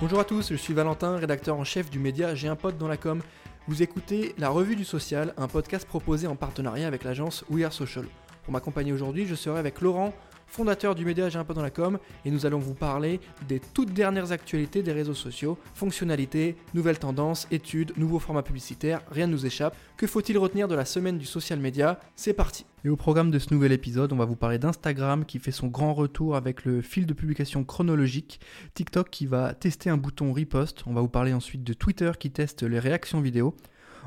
[0.00, 2.88] Bonjour à tous, je suis Valentin, rédacteur en chef du média J'ai un pote dans
[2.88, 3.20] la com.
[3.68, 7.72] Vous écoutez La Revue du Social, un podcast proposé en partenariat avec l'agence We Are
[7.74, 8.06] Social.
[8.44, 10.14] Pour m'accompagner aujourd'hui, je serai avec Laurent,
[10.50, 13.60] fondateur du média J'ai un peu dans la com, et nous allons vous parler des
[13.60, 19.32] toutes dernières actualités des réseaux sociaux, fonctionnalités, nouvelles tendances, études, nouveaux formats publicitaires, rien ne
[19.32, 19.76] nous échappe.
[19.96, 22.00] Que faut-il retenir de la semaine du social media?
[22.16, 22.66] C'est parti.
[22.84, 25.68] Et au programme de ce nouvel épisode, on va vous parler d'Instagram qui fait son
[25.68, 28.40] grand retour avec le fil de publication chronologique,
[28.74, 32.30] TikTok qui va tester un bouton riposte, on va vous parler ensuite de Twitter qui
[32.30, 33.54] teste les réactions vidéo,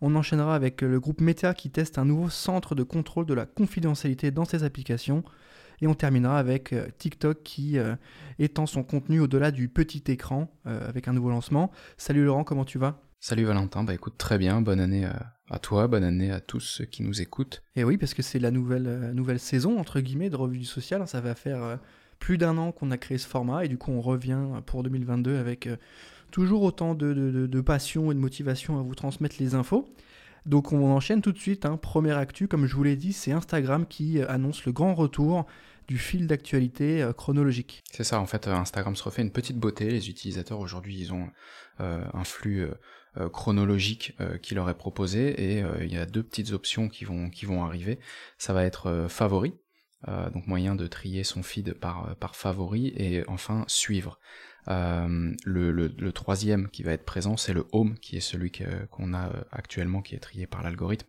[0.00, 3.46] on enchaînera avec le groupe Meta qui teste un nouveau centre de contrôle de la
[3.46, 5.24] confidentialité dans ses applications.
[5.80, 7.94] Et on terminera avec euh, TikTok qui euh,
[8.38, 11.70] étend son contenu au-delà du petit écran euh, avec un nouveau lancement.
[11.96, 13.00] Salut Laurent, comment tu vas?
[13.20, 15.04] Salut Valentin, bah écoute très bien, bonne année
[15.50, 17.64] à, toi, bonne année à tous ceux qui nous écoutent.
[17.74, 21.06] Et oui, parce que c'est la nouvelle, nouvelle saison, entre guillemets, de Revue du Social,
[21.08, 21.80] ça va faire
[22.20, 25.36] plus d'un an qu'on a créé ce format, et du coup on revient pour 2022
[25.36, 25.68] avec
[26.30, 29.92] toujours autant de, passion et de motivation à vous transmettre les infos.
[30.48, 31.76] Donc on enchaîne tout de suite, hein.
[31.76, 35.44] première actu, comme je vous l'ai dit, c'est Instagram qui annonce le grand retour
[35.88, 37.82] du fil d'actualité euh, chronologique.
[37.92, 39.90] C'est ça, en fait, euh, Instagram se refait une petite beauté.
[39.90, 41.28] Les utilisateurs aujourd'hui, ils ont
[41.80, 42.66] euh, un flux
[43.32, 47.46] chronologique qui leur est proposé et il y a deux petites options qui vont qui
[47.46, 47.98] vont arriver.
[48.36, 49.54] Ça va être favori,
[50.06, 54.20] donc moyen de trier son feed par par favori et enfin suivre.
[54.68, 58.52] Le, le, troisième qui va être présent, c'est le home, qui est celui
[58.90, 61.06] qu'on a actuellement, qui est trié par l'algorithme.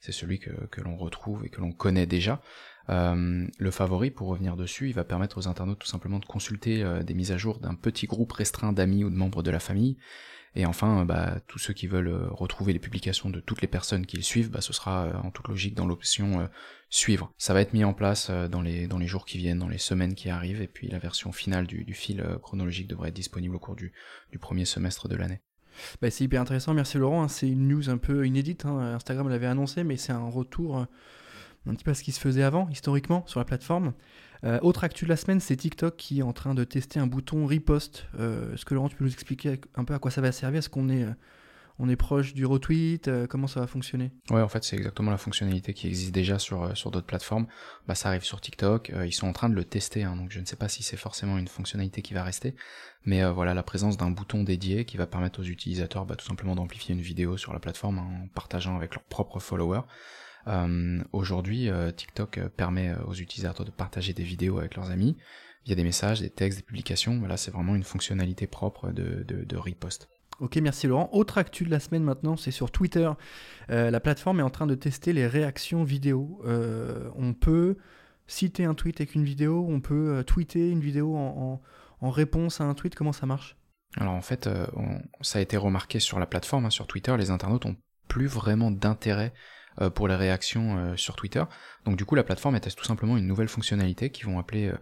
[0.00, 2.40] C'est celui que, que l'on retrouve et que l'on connaît déjà.
[2.90, 6.82] Euh, le favori, pour revenir dessus, il va permettre aux internautes tout simplement de consulter
[6.82, 9.60] euh, des mises à jour d'un petit groupe restreint d'amis ou de membres de la
[9.60, 9.96] famille.
[10.56, 14.06] Et enfin, euh, bah, tous ceux qui veulent retrouver les publications de toutes les personnes
[14.06, 16.48] qu'ils suivent, bah, ce sera en toute logique dans l'option
[16.88, 17.32] suivre.
[17.38, 19.78] Ça va être mis en place dans, les, dans les jours qui viennent, dans les
[19.78, 23.58] semaines qui arrivent, et puis la version finale du, fil chronologique devrait être disponible au
[23.58, 23.92] cours du,
[24.40, 25.40] premier semestre de l'année.
[26.02, 27.22] Bah, c'est hyper intéressant, merci Laurent.
[27.22, 27.28] Hein.
[27.28, 28.64] C'est une news un peu inédite.
[28.66, 28.94] Hein.
[28.94, 30.86] Instagram l'avait annoncé, mais c'est un retour
[31.66, 33.92] un petit peu à ce qui se faisait avant, historiquement, sur la plateforme.
[34.44, 37.06] Euh, autre actu de la semaine, c'est TikTok qui est en train de tester un
[37.06, 38.06] bouton riposte.
[38.18, 40.60] Euh, est-ce que Laurent, tu peux nous expliquer un peu à quoi ça va servir?
[40.60, 41.12] Est-ce qu'on est, euh,
[41.80, 44.12] on est proche du retweet Comment ça va fonctionner?
[44.30, 47.46] Ouais, en fait, c'est exactement la fonctionnalité qui existe déjà sur, sur d'autres plateformes.
[47.88, 48.92] Bah, ça arrive sur TikTok.
[49.04, 50.96] ils sont en train de le tester, hein, donc je ne sais pas si c'est
[50.96, 52.54] forcément une fonctionnalité qui va rester.
[53.04, 56.54] Mais voilà, la présence d'un bouton dédié qui va permettre aux utilisateurs bah, tout simplement
[56.54, 59.82] d'amplifier une vidéo sur la plateforme en partageant avec leurs propres followers.
[60.46, 65.16] Euh, aujourd'hui, euh, TikTok euh, permet aux utilisateurs de partager des vidéos avec leurs amis
[65.66, 67.18] via des messages, des textes, des publications.
[67.18, 70.08] Voilà, c'est vraiment une fonctionnalité propre de, de, de riposte.
[70.40, 71.08] Ok, merci Laurent.
[71.12, 73.10] Autre actu de la semaine maintenant, c'est sur Twitter.
[73.68, 76.42] la plateforme est en train de tester les réactions vidéo.
[77.14, 77.76] on peut
[78.26, 81.60] citer un tweet avec une vidéo, on peut tweeter une vidéo en,
[82.10, 82.94] réponse à un tweet.
[82.94, 83.56] Comment ça marche?
[83.98, 84.48] Alors en fait,
[85.20, 87.76] ça a été remarqué sur la plateforme, hein, sur Twitter, les internautes ont
[88.08, 91.42] plus vraiment d'intérêt euh, pour les réactions euh, sur Twitter.
[91.84, 94.72] Donc du coup, la plateforme teste tout simplement une nouvelle fonctionnalité qu'ils vont appeler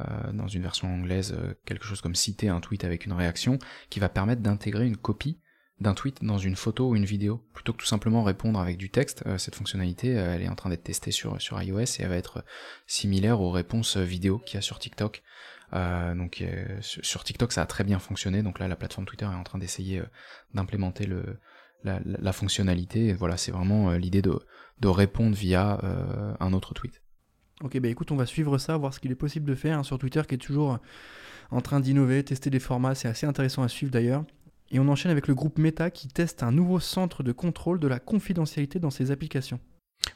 [0.00, 3.58] euh, dans une version anglaise quelque chose comme citer un tweet avec une réaction,
[3.90, 5.38] qui va permettre d'intégrer une copie
[5.80, 8.90] d'un tweet dans une photo ou une vidéo, plutôt que tout simplement répondre avec du
[8.90, 9.22] texte.
[9.38, 12.44] cette fonctionnalité, elle est en train d'être testée sur, sur iOS et elle va être
[12.88, 15.22] similaire aux réponses vidéo qu'il y a sur TikTok.
[15.72, 16.44] donc
[16.80, 18.42] sur TikTok, ça a très bien fonctionné.
[18.42, 20.02] Donc là, la plateforme Twitter est en train d'essayer
[20.52, 21.38] d'implémenter le,
[21.84, 23.12] la, fonctionnalité.
[23.12, 24.38] voilà, c'est vraiment euh, l'idée de,
[24.84, 27.02] répondre via euh, un autre tweet.
[27.62, 29.82] Ok, bah écoute, on va suivre ça, voir ce qu'il est possible de faire hein,
[29.82, 30.78] sur Twitter qui est toujours
[31.50, 34.24] en train d'innover, tester des formats, c'est assez intéressant à suivre d'ailleurs.
[34.70, 37.88] Et on enchaîne avec le groupe Meta qui teste un nouveau centre de contrôle de
[37.88, 39.60] la confidentialité dans ses applications.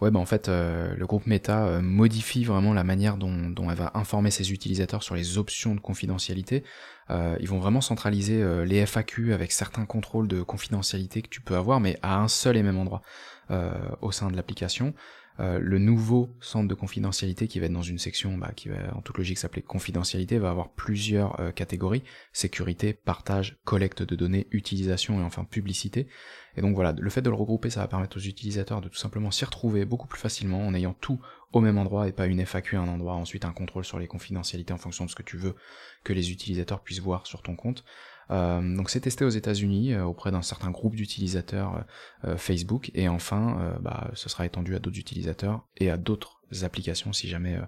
[0.00, 3.76] Ouais, bah en fait, euh, le groupe Meta modifie vraiment la manière dont, dont, elle
[3.76, 6.64] va informer ses utilisateurs sur les options de confidentialité.
[7.10, 11.40] Euh, ils vont vraiment centraliser euh, les FAQ avec certains contrôles de confidentialité que tu
[11.40, 13.02] peux avoir, mais à un seul et même endroit
[13.50, 14.94] euh, au sein de l'application.
[15.38, 19.00] Le nouveau centre de confidentialité qui va être dans une section bah, qui va en
[19.00, 25.22] toute logique s'appeler confidentialité va avoir plusieurs catégories sécurité, partage, collecte de données, utilisation et
[25.22, 26.08] enfin publicité.
[26.56, 28.98] Et donc voilà, le fait de le regrouper, ça va permettre aux utilisateurs de tout
[28.98, 31.20] simplement s'y retrouver beaucoup plus facilement en ayant tout
[31.52, 34.06] au même endroit et pas une FAQ à un endroit, ensuite un contrôle sur les
[34.06, 35.56] confidentialités en fonction de ce que tu veux
[36.04, 37.84] que les utilisateurs puissent voir sur ton compte.
[38.30, 41.84] Euh, donc c'est testé aux États-Unis euh, auprès d'un certain groupe d'utilisateurs
[42.24, 47.12] euh, Facebook et enfin bah, ce sera étendu à d'autres utilisateurs et à d'autres applications
[47.12, 47.58] si jamais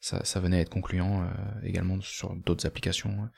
[0.00, 1.28] ça, ça, venait à être concluant
[1.62, 3.28] également sur d'autres applications.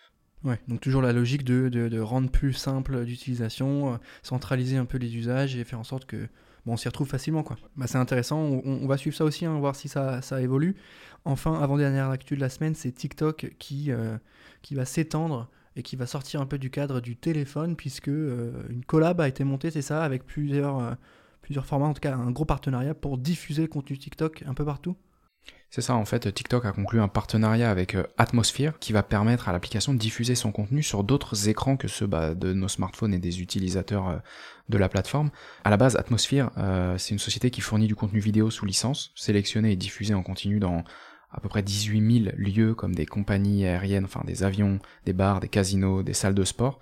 [0.44, 4.98] Ouais, donc toujours la logique de, de, de rendre plus simple l'utilisation, centraliser un peu
[4.98, 6.28] les usages et faire en sorte que
[6.66, 7.42] bon, on s'y retrouve facilement.
[7.42, 7.56] quoi.
[7.76, 10.76] Bah, c'est intéressant, on, va suivre ça aussi, hein, voir si ça, ça évolue.
[11.24, 14.18] Enfin, avant-dernière actu de la semaine, c'est TikTok qui, euh,
[14.62, 18.84] qui va s'étendre et qui va sortir un peu du cadre du téléphone puisque une
[18.86, 20.96] collab a été montée, c'est ça, avec plusieurs,
[21.42, 24.64] plusieurs formats, en tout cas un gros partenariat pour diffuser le contenu TikTok un peu
[24.64, 24.96] partout
[25.76, 29.48] c'est ça, en fait, TikTok a conclu un partenariat avec euh, Atmosphere qui va permettre
[29.48, 33.12] à l'application de diffuser son contenu sur d'autres écrans que ceux bah, de nos smartphones
[33.12, 34.16] et des utilisateurs euh,
[34.70, 35.31] de la plateforme.
[35.64, 39.12] À la base, Atmosphere, euh, c'est une société qui fournit du contenu vidéo sous licence,
[39.16, 40.82] sélectionné et diffusé en continu dans
[41.31, 45.40] à peu près 18 000 lieux comme des compagnies aériennes, enfin des avions, des bars,
[45.40, 46.78] des casinos, des salles de sport.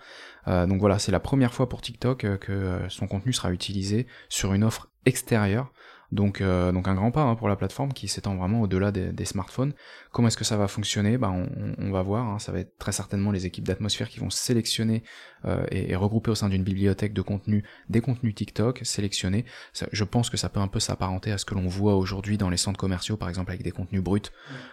[0.46, 4.62] donc voilà, c'est la première fois pour TikTok que son contenu sera utilisé sur une
[4.62, 5.72] offre extérieure
[6.14, 9.25] donc, euh, donc un grand pas hein, pour la plateforme qui s'étend vraiment au-delà des,
[9.25, 9.72] smartphones.
[10.12, 11.19] Comment est-ce que ça va fonctionner?
[11.19, 12.26] Bah, on, va voir.
[12.26, 12.38] Hein.
[12.38, 15.02] ça va être très certainement les équipes d'atmosphère qui vont sélectionner
[15.44, 19.44] euh, et, regrouper au sein d'une bibliothèque de contenu des contenus TikTok sélectionnés.
[19.90, 22.49] je pense que ça peut un peu s'apparenter à ce que l'on voit aujourd'hui dans
[22.49, 24.20] les centres commerciaux, par exemple avec des contenus bruts.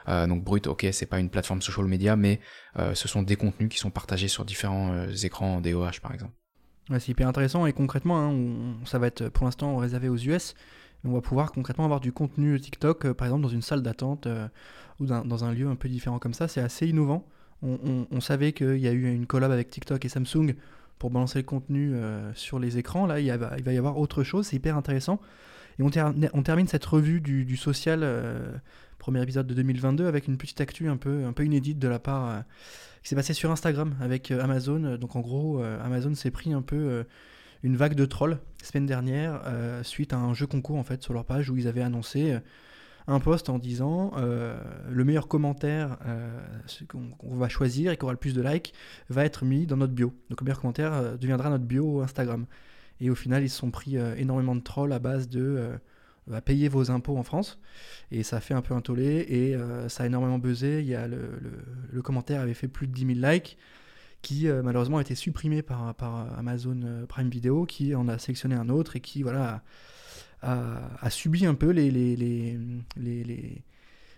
[0.10, 2.40] Euh, donc brut, ok, c'est pas une plateforme social media, mais
[2.94, 6.34] ce sont des contenus qui sont partagés sur différents écrans DOH, par exemple.
[7.00, 10.54] c'est hyper intéressant et concrètement, hein, ça va être pour l'instant réservé aux US
[11.04, 14.28] on va pouvoir concrètement avoir du contenu TikTok, euh, par exemple dans une salle d'attente
[14.28, 14.48] euh,
[15.00, 16.48] ou dans, un lieu un peu différent comme ça.
[16.48, 17.28] C'est assez innovant.
[17.64, 20.56] On, savait qu'il y a eu une collab avec TikTok et Samsung
[20.98, 23.06] pour balancer le contenu euh, sur les écrans.
[23.06, 24.48] Là, il, va, y avoir autre chose.
[24.48, 25.22] C'est hyper intéressant.
[25.78, 25.92] Et on,
[26.34, 28.04] on, termine cette revue du, social,
[28.98, 32.00] premier épisode de 2022, avec une petite actu un peu, un peu inédite de la
[32.00, 32.44] part
[33.04, 34.98] qui s'est passée sur Instagram avec Amazon.
[34.98, 37.06] Donc en gros, Amazon s'est pris un peu
[37.64, 41.14] une vague de trolls semaine dernière euh, suite à un jeu concours en fait sur
[41.14, 42.40] leur page où ils avaient annoncé euh,
[43.08, 44.60] un post en disant euh,
[44.90, 45.98] le meilleur commentaire
[46.88, 48.74] qu'on va choisir et qui aura le plus de likes
[49.10, 50.14] va être mis dans notre bio.
[50.30, 52.46] Donc le meilleur commentaire deviendra notre bio Instagram.
[53.02, 55.72] Et au final, ils se sont pris énormément de trolls à base de
[56.28, 57.60] va payer vos impôts en France.
[58.12, 59.58] Et ça a fait un peu un tollé et
[59.90, 60.82] ça a énormément buzzé.
[60.82, 61.40] Il y a le,
[61.92, 63.58] le, commentaire avait fait plus de 10 000 likes
[64.22, 65.96] qui euh, malheureusement a été supprimé par,
[66.38, 69.62] Amazon euh, Prime Video, qui en a sélectionné un autre et qui voilà,
[70.42, 72.58] a, subi un peu les, les, les,
[72.98, 73.64] les,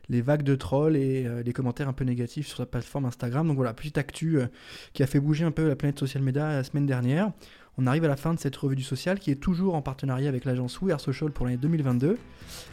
[0.10, 3.48] les vagues de trolls et euh, les commentaires un peu négatifs sur sa plateforme Instagram.
[3.48, 4.40] Donc voilà, petite actu
[4.94, 7.32] qui a fait bouger un peu la planète social media la semaine dernière.
[7.78, 10.30] On arrive à la fin de cette revue du social qui est toujours en partenariat
[10.30, 12.20] avec l'agence We Are Social pour l'année 2022.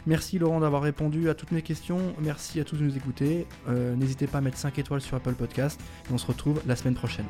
[0.05, 2.13] Merci Laurent d'avoir répondu à toutes mes questions.
[2.19, 3.47] Merci à tous de nous écouter.
[3.67, 5.81] Euh, n'hésitez pas à mettre 5 étoiles sur Apple Podcast.
[6.09, 7.25] Et on se retrouve la semaine prochaine.